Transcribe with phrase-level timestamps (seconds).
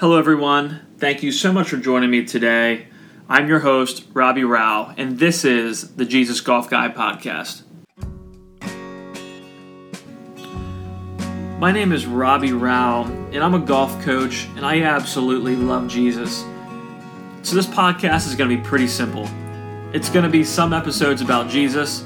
[0.00, 0.86] Hello, everyone.
[0.98, 2.86] Thank you so much for joining me today.
[3.28, 7.62] I'm your host, Robbie Rao, and this is the Jesus Golf Guy podcast.
[11.58, 16.44] My name is Robbie Rao, and I'm a golf coach, and I absolutely love Jesus.
[17.42, 19.28] So, this podcast is going to be pretty simple.
[19.92, 22.04] It's going to be some episodes about Jesus,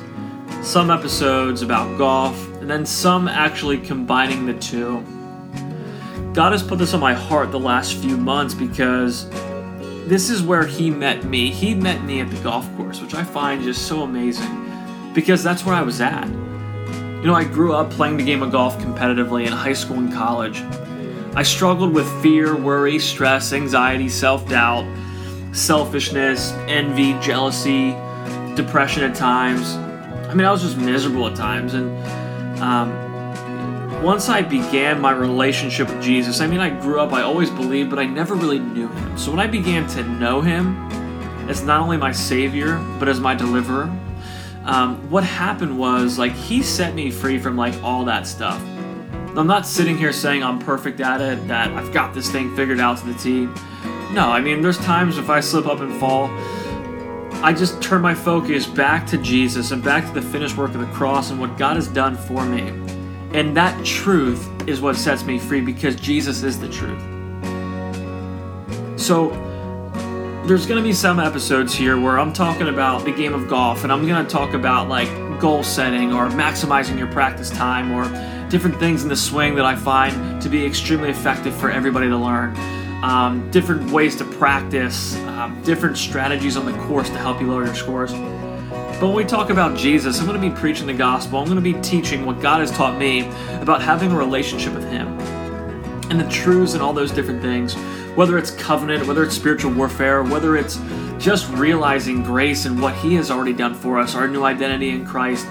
[0.63, 5.05] some episodes about golf, and then some actually combining the two.
[6.33, 9.29] God has put this on my heart the last few months because
[10.09, 11.51] this is where He met me.
[11.51, 15.67] He met me at the golf course, which I find just so amazing because that's
[15.67, 16.27] where I was at.
[16.27, 20.13] You know, I grew up playing the game of golf competitively in high school and
[20.13, 20.63] college.
[21.35, 24.87] I struggled with fear, worry, stress, anxiety, self doubt,
[25.53, 27.91] selfishness, envy, jealousy,
[28.57, 29.75] depression at times.
[30.29, 31.75] I mean, I was just miserable at times.
[31.75, 31.91] And
[32.61, 32.91] um,
[34.03, 37.89] once I began my relationship with Jesus, I mean, I grew up, I always believed,
[37.89, 39.17] but I never really knew him.
[39.17, 40.77] So when I began to know him
[41.49, 43.85] as not only my Savior, but as my deliverer,
[44.65, 48.61] um, what happened was like he set me free from like all that stuff.
[49.37, 52.81] I'm not sitting here saying I'm perfect at it, that I've got this thing figured
[52.81, 53.47] out to the T.
[54.13, 56.29] No, I mean, there's times if I slip up and fall,
[57.45, 60.81] I just turn my focus back to Jesus and back to the finished work of
[60.81, 62.73] the cross and what God has done for me.
[63.35, 67.01] And that truth is what sets me free because Jesus is the truth.
[69.01, 69.31] So,
[70.47, 73.85] there's going to be some episodes here where I'm talking about the game of golf
[73.85, 75.09] and I'm going to talk about like
[75.41, 78.05] goal setting or maximizing your practice time or
[78.51, 82.17] different things in the swing that I find to be extremely effective for everybody to
[82.17, 82.57] learn.
[83.03, 87.65] Um, different ways to practice, um, different strategies on the course to help you lower
[87.65, 88.13] your scores.
[89.03, 91.41] But when we talk about Jesus, I'm going to be preaching the gospel.
[91.41, 93.29] I'm going to be teaching what God has taught me
[93.61, 95.19] about having a relationship with Him
[96.09, 97.75] and the truths and all those different things.
[98.15, 100.79] Whether it's covenant, whether it's spiritual warfare, whether it's
[101.19, 105.05] just realizing grace and what He has already done for us, our new identity in
[105.05, 105.49] Christ,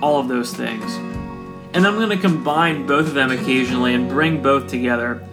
[0.00, 0.94] all of those things.
[1.74, 5.26] And I'm going to combine both of them occasionally and bring both together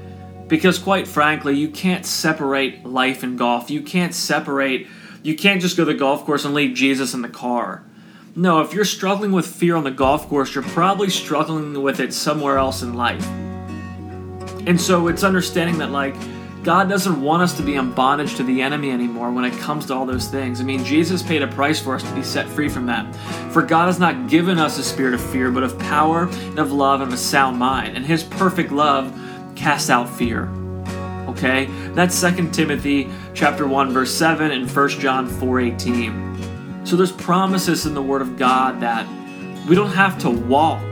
[0.47, 3.69] because, quite frankly, you can't separate life and golf.
[3.69, 4.87] You can't separate
[5.23, 7.83] you can't just go to the golf course and leave Jesus in the car.
[8.35, 12.13] No, if you're struggling with fear on the golf course, you're probably struggling with it
[12.13, 13.25] somewhere else in life.
[14.65, 16.15] And so it's understanding that, like,
[16.63, 19.87] God doesn't want us to be in bondage to the enemy anymore when it comes
[19.87, 20.61] to all those things.
[20.61, 23.13] I mean, Jesus paid a price for us to be set free from that.
[23.51, 26.71] For God has not given us a spirit of fear, but of power and of
[26.71, 27.97] love and of a sound mind.
[27.97, 29.11] And His perfect love
[29.55, 30.49] casts out fear
[31.41, 31.65] okay?
[31.93, 36.85] That's 2 Timothy chapter 1 verse 7 and 1 John 4:18.
[36.85, 39.07] So there's promises in the word of God that
[39.67, 40.83] we don't have to walk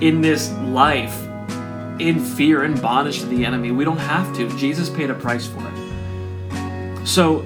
[0.00, 1.24] in this life
[1.98, 3.72] in fear and bondage to the enemy.
[3.72, 4.48] We don't have to.
[4.56, 7.06] Jesus paid a price for it.
[7.06, 7.44] So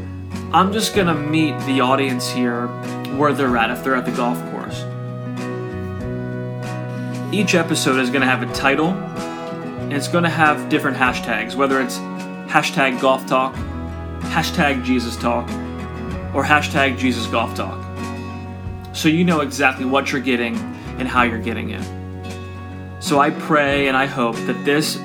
[0.52, 2.66] I'm just going to meet the audience here
[3.16, 4.84] where they're at if they're at the golf course.
[7.32, 8.92] Each episode is going to have a title
[9.82, 11.98] and it's going to have different hashtags, whether it's
[12.48, 13.54] hashtag golf talk,
[14.20, 15.48] hashtag Jesus talk,
[16.34, 17.78] or hashtag Jesus golf talk.
[18.94, 20.56] So you know exactly what you're getting
[20.98, 21.82] and how you're getting it.
[23.02, 24.96] So I pray and I hope that this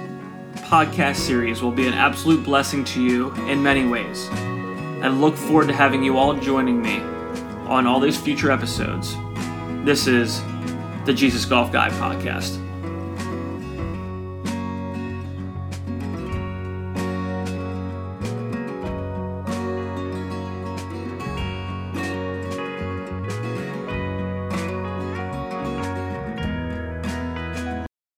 [0.55, 4.27] podcast series will be an absolute blessing to you in many ways.
[4.31, 6.99] And look forward to having you all joining me
[7.67, 9.15] on all these future episodes.
[9.85, 10.41] This is
[11.05, 12.66] the Jesus Golf Guy podcast.